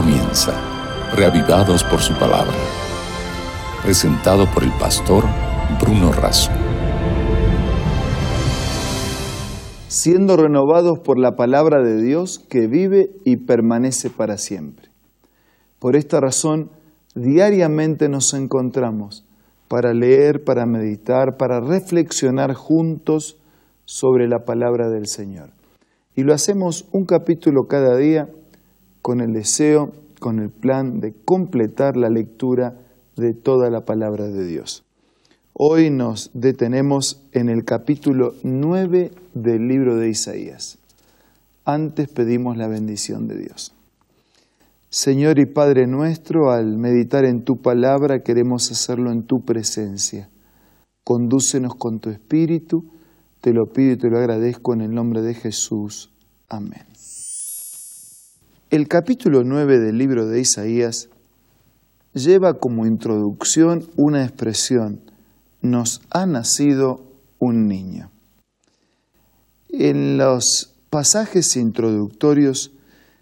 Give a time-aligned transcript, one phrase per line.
[0.00, 0.52] comienza,
[1.16, 2.54] reavivados por su palabra.
[3.82, 5.24] Presentado por el pastor
[5.80, 6.52] Bruno Razo.
[9.88, 14.88] Siendo renovados por la palabra de Dios que vive y permanece para siempre.
[15.80, 16.70] Por esta razón,
[17.16, 19.26] diariamente nos encontramos
[19.66, 23.36] para leer, para meditar, para reflexionar juntos
[23.84, 25.50] sobre la palabra del Señor.
[26.14, 28.28] Y lo hacemos un capítulo cada día
[29.08, 32.74] con el deseo, con el plan de completar la lectura
[33.16, 34.84] de toda la palabra de Dios.
[35.54, 40.76] Hoy nos detenemos en el capítulo 9 del libro de Isaías.
[41.64, 43.72] Antes pedimos la bendición de Dios.
[44.90, 50.28] Señor y Padre nuestro, al meditar en tu palabra queremos hacerlo en tu presencia.
[51.02, 52.84] Condúcenos con tu espíritu,
[53.40, 56.10] te lo pido y te lo agradezco en el nombre de Jesús.
[56.50, 56.84] Amén.
[58.70, 61.08] El capítulo 9 del libro de Isaías
[62.12, 65.00] lleva como introducción una expresión,
[65.62, 67.00] nos ha nacido
[67.38, 68.10] un niño.
[69.70, 72.70] En los pasajes introductorios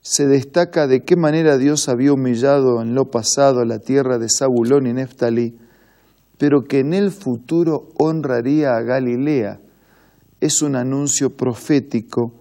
[0.00, 4.86] se destaca de qué manera Dios había humillado en lo pasado la tierra de Zabulón
[4.86, 5.58] y Neftalí,
[6.38, 9.58] pero que en el futuro honraría a Galilea.
[10.40, 12.32] Es un anuncio profético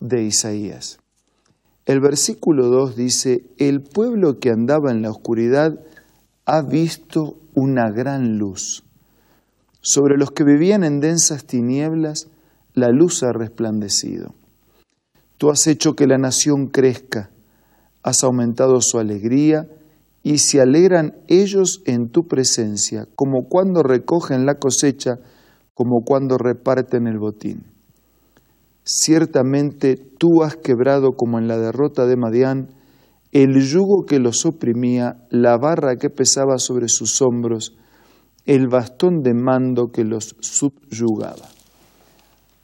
[0.00, 0.98] de Isaías.
[1.88, 5.80] El versículo 2 dice, el pueblo que andaba en la oscuridad
[6.44, 8.84] ha visto una gran luz.
[9.80, 12.28] Sobre los que vivían en densas tinieblas,
[12.74, 14.34] la luz ha resplandecido.
[15.38, 17.30] Tú has hecho que la nación crezca,
[18.02, 19.66] has aumentado su alegría
[20.22, 25.20] y se alegran ellos en tu presencia, como cuando recogen la cosecha,
[25.72, 27.77] como cuando reparten el botín.
[28.90, 32.68] Ciertamente tú has quebrado como en la derrota de Madián
[33.32, 37.76] el yugo que los oprimía, la barra que pesaba sobre sus hombros,
[38.46, 41.50] el bastón de mando que los subyugaba.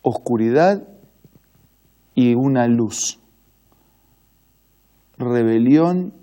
[0.00, 0.88] Oscuridad
[2.14, 3.18] y una luz,
[5.18, 6.14] rebelión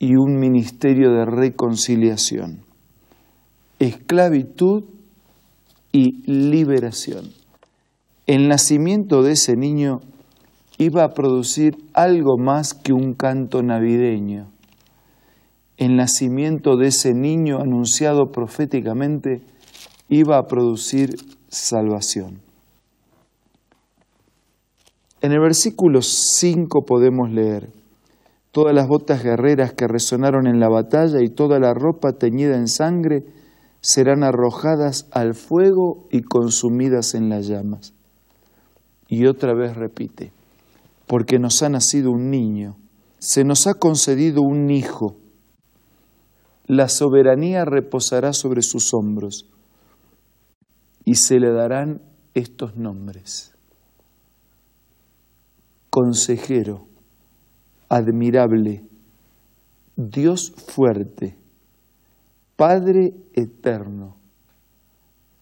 [0.00, 2.64] y un ministerio de reconciliación,
[3.78, 4.82] esclavitud
[5.92, 7.38] y liberación.
[8.28, 10.00] El nacimiento de ese niño
[10.76, 14.50] iba a producir algo más que un canto navideño.
[15.78, 19.40] El nacimiento de ese niño anunciado proféticamente
[20.10, 21.16] iba a producir
[21.48, 22.42] salvación.
[25.22, 27.70] En el versículo 5 podemos leer,
[28.52, 32.68] todas las botas guerreras que resonaron en la batalla y toda la ropa teñida en
[32.68, 33.24] sangre
[33.80, 37.94] serán arrojadas al fuego y consumidas en las llamas.
[39.08, 40.32] Y otra vez repite,
[41.06, 42.76] porque nos ha nacido un niño,
[43.18, 45.16] se nos ha concedido un hijo,
[46.66, 49.46] la soberanía reposará sobre sus hombros
[51.04, 52.02] y se le darán
[52.34, 53.54] estos nombres
[55.98, 56.86] consejero,
[57.88, 58.84] admirable,
[59.96, 61.36] Dios fuerte,
[62.54, 64.16] Padre eterno,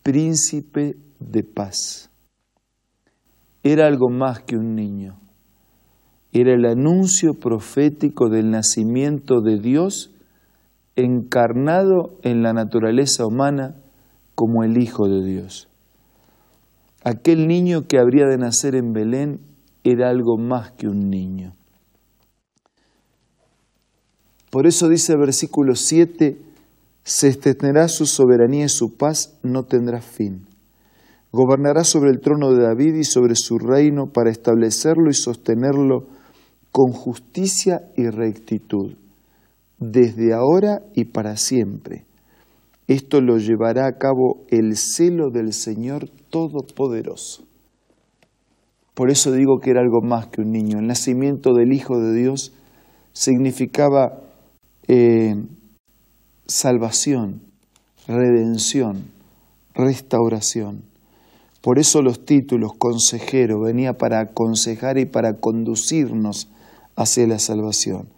[0.02, 2.08] príncipe de paz.
[3.68, 5.18] Era algo más que un niño,
[6.32, 10.12] era el anuncio profético del nacimiento de Dios
[10.94, 13.74] encarnado en la naturaleza humana
[14.36, 15.66] como el Hijo de Dios.
[17.02, 19.40] Aquel niño que habría de nacer en Belén
[19.82, 21.56] era algo más que un niño.
[24.52, 26.38] Por eso dice el versículo 7,
[27.02, 30.46] se extenderá su soberanía y su paz no tendrá fin.
[31.32, 36.06] Gobernará sobre el trono de David y sobre su reino para establecerlo y sostenerlo
[36.70, 38.94] con justicia y rectitud,
[39.78, 42.04] desde ahora y para siempre.
[42.86, 47.44] Esto lo llevará a cabo el celo del Señor Todopoderoso.
[48.94, 50.78] Por eso digo que era algo más que un niño.
[50.78, 52.52] El nacimiento del Hijo de Dios
[53.12, 54.20] significaba
[54.88, 55.34] eh,
[56.46, 57.42] salvación,
[58.06, 59.04] redención,
[59.74, 60.82] restauración.
[61.60, 66.48] Por eso los títulos consejero venía para aconsejar y para conducirnos
[66.94, 68.08] hacia la salvación.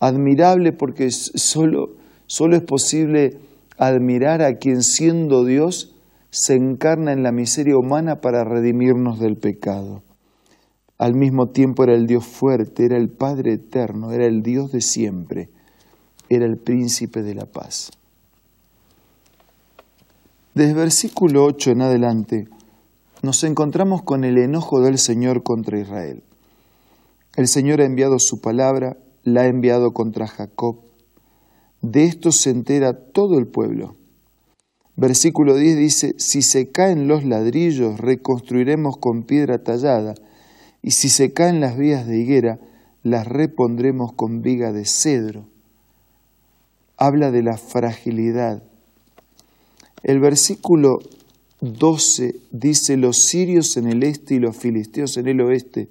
[0.00, 1.90] Admirable porque solo,
[2.26, 3.38] solo es posible
[3.78, 5.94] admirar a quien siendo Dios
[6.30, 10.02] se encarna en la miseria humana para redimirnos del pecado
[11.00, 14.82] al mismo tiempo era el Dios fuerte, era el Padre eterno, era el Dios de
[14.82, 15.48] siempre,
[16.28, 17.90] era el príncipe de la paz.
[20.52, 22.48] Desde versículo 8 en adelante
[23.22, 26.22] nos encontramos con el enojo del Señor contra Israel.
[27.36, 30.80] El Señor ha enviado su palabra la ha enviado contra Jacob.
[31.82, 33.96] De esto se entera todo el pueblo.
[34.96, 40.14] Versículo 10 dice, si se caen los ladrillos, reconstruiremos con piedra tallada,
[40.82, 42.58] y si se caen las vías de higuera,
[43.02, 45.46] las repondremos con viga de cedro.
[46.96, 48.62] Habla de la fragilidad.
[50.02, 50.98] El versículo
[51.60, 55.88] 12 dice, los sirios en el este y los filisteos en el oeste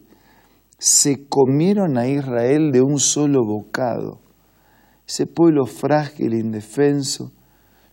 [0.79, 4.19] se comieron a Israel de un solo bocado.
[5.07, 7.31] Ese pueblo frágil, indefenso,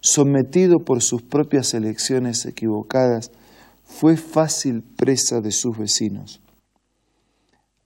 [0.00, 3.31] sometido por sus propias elecciones equivocadas,
[3.84, 6.40] fue fácil presa de sus vecinos.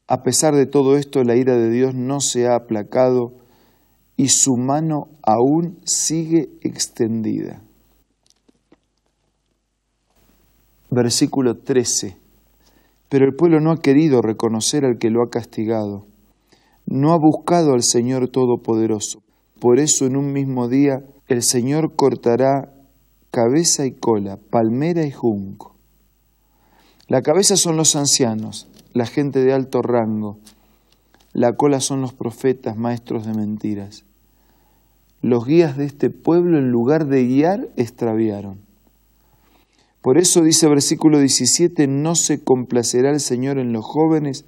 [0.07, 3.33] A pesar de todo esto, la ira de Dios no se ha aplacado
[4.17, 7.63] y su mano aún sigue extendida.
[10.91, 12.17] Versículo 13.
[13.09, 16.07] Pero el pueblo no ha querido reconocer al que lo ha castigado.
[16.87, 19.23] No ha buscado al Señor Todopoderoso.
[19.61, 22.73] Por eso en un mismo día el Señor cortará
[23.31, 25.77] cabeza y cola, palmera y junco.
[27.07, 30.39] La cabeza son los ancianos, la gente de alto rango.
[31.33, 34.05] La cola son los profetas, maestros de mentiras.
[35.23, 38.70] Los guías de este pueblo, en lugar de guiar, extraviaron.
[40.03, 44.47] Por eso dice versículo 17, no se complacerá el Señor en los jóvenes,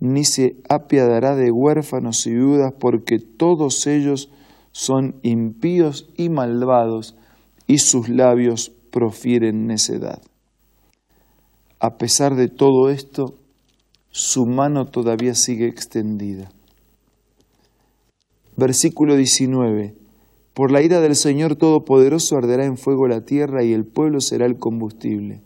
[0.00, 4.30] ni se apiadará de huérfanos y viudas, porque todos ellos
[4.72, 7.16] son impíos y malvados,
[7.66, 10.20] y sus labios profieren necedad.
[11.78, 13.36] A pesar de todo esto,
[14.10, 16.50] su mano todavía sigue extendida.
[18.56, 19.99] Versículo 19.
[20.60, 24.44] Por la ira del Señor Todopoderoso arderá en fuego la tierra y el pueblo será
[24.44, 25.40] el combustible.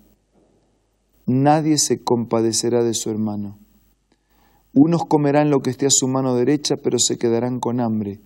[1.25, 3.61] Nadie se compadecerá de su hermano.
[4.73, 8.23] Unos comerán lo que esté a su mano derecha, pero se quedarán con hambre.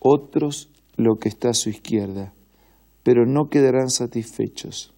[0.00, 2.34] Otros lo que está a su izquierda,
[3.04, 4.92] pero no quedarán satisfechos.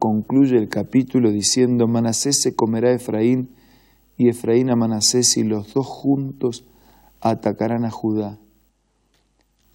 [0.00, 3.54] Concluye el capítulo diciendo, Manasés se comerá a Efraín
[4.16, 6.64] y Efraín a Manasés y los dos juntos
[7.20, 8.40] atacarán a Judá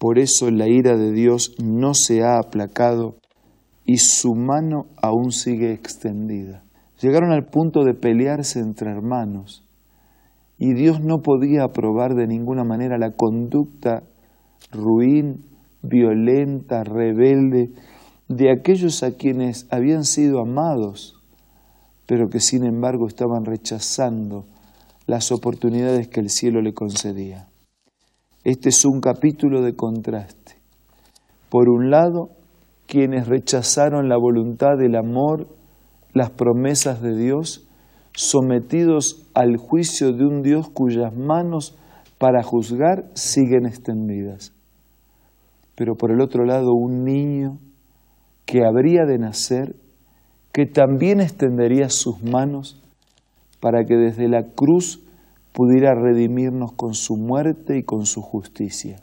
[0.00, 3.16] por eso la ira de Dios no se ha aplacado
[3.84, 6.64] y su mano aún sigue extendida.
[7.02, 9.62] Llegaron al punto de pelearse entre hermanos
[10.56, 14.02] y Dios no podía aprobar de ninguna manera la conducta
[14.72, 15.44] ruin,
[15.82, 17.68] violenta, rebelde
[18.26, 21.20] de aquellos a quienes habían sido amados,
[22.06, 24.46] pero que sin embargo estaban rechazando
[25.06, 27.50] las oportunidades que el cielo le concedía.
[28.42, 30.56] Este es un capítulo de contraste.
[31.50, 32.30] Por un lado,
[32.86, 35.48] quienes rechazaron la voluntad del amor,
[36.14, 37.68] las promesas de Dios,
[38.14, 41.76] sometidos al juicio de un Dios cuyas manos
[42.16, 44.54] para juzgar siguen extendidas.
[45.74, 47.58] Pero por el otro lado, un niño
[48.46, 49.76] que habría de nacer,
[50.50, 52.82] que también extendería sus manos
[53.60, 55.04] para que desde la cruz
[55.52, 59.02] pudiera redimirnos con su muerte y con su justicia.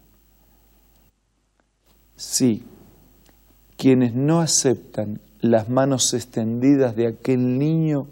[2.16, 2.64] Sí,
[3.76, 8.08] quienes no aceptan las manos extendidas de aquel niño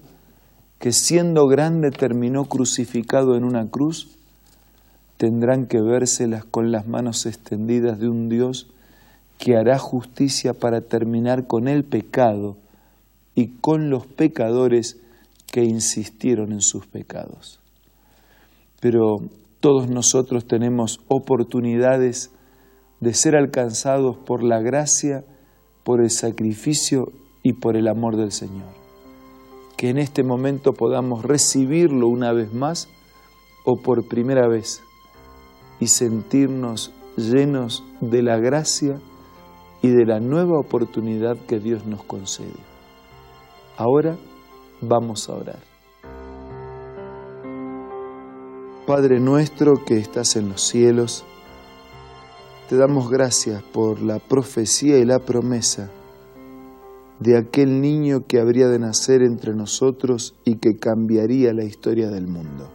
[0.79, 4.10] que siendo grande terminó crucificado en una cruz,
[5.17, 8.67] tendrán que vérselas con las manos extendidas de un Dios
[9.39, 12.57] que hará justicia para terminar con el pecado
[13.33, 14.98] y con los pecadores
[15.48, 17.60] que insistieron en sus pecados
[18.86, 19.18] pero
[19.62, 22.30] todos nosotros tenemos oportunidades
[23.00, 25.25] de ser alcanzados por la gracia,
[25.84, 27.06] por el sacrificio
[27.42, 28.70] y por el amor del Señor.
[29.75, 32.88] Que en este momento podamos recibirlo una vez más
[33.65, 34.84] o por primera vez
[35.80, 39.00] y sentirnos llenos de la gracia
[39.82, 42.54] y de la nueva oportunidad que Dios nos concede.
[43.77, 44.15] Ahora
[44.80, 45.75] vamos a orar.
[48.86, 51.25] Padre nuestro que estás en los cielos,
[52.70, 55.89] te damos gracias por la profecía y la promesa
[57.20, 62.27] de aquel niño que habría de nacer entre nosotros y que cambiaría la historia del
[62.27, 62.70] mundo.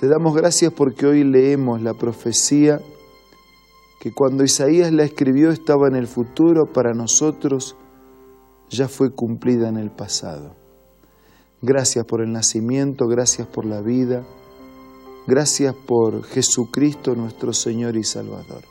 [0.00, 2.80] Te damos gracias porque hoy leemos la profecía
[4.00, 7.76] que cuando Isaías la escribió estaba en el futuro, para nosotros
[8.70, 10.56] ya fue cumplida en el pasado.
[11.60, 14.24] Gracias por el nacimiento, gracias por la vida,
[15.26, 18.62] Gracias por Jesucristo nuestro Señor y Salvador.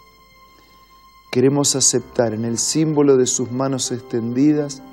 [1.32, 4.84] Queremos aceptar en el símbolo de sus manos extendidas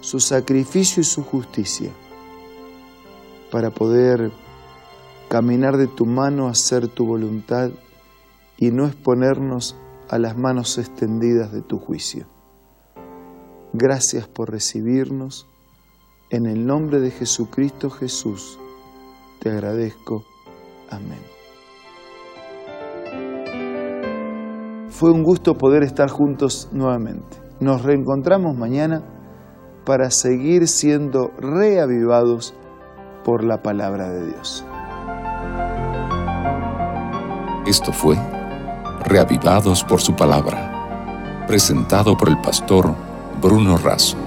[0.00, 1.90] su sacrificio y su justicia
[3.50, 4.32] para poder
[5.28, 7.70] caminar de tu mano, hacer tu voluntad
[8.56, 9.76] y no exponernos
[10.08, 12.26] a las manos extendidas de tu juicio.
[13.74, 15.46] Gracias por recibirnos.
[16.30, 18.58] En el nombre de Jesucristo Jesús,
[19.40, 20.24] te agradezco.
[20.90, 21.20] Amén.
[24.90, 27.36] Fue un gusto poder estar juntos nuevamente.
[27.60, 29.02] Nos reencontramos mañana
[29.84, 32.54] para seguir siendo reavivados
[33.24, 34.64] por la palabra de Dios.
[37.66, 38.16] Esto fue
[39.04, 42.94] Reavivados por su palabra, presentado por el pastor
[43.42, 44.23] Bruno Razo.